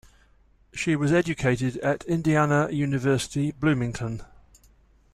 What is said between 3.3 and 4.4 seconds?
Bloomington.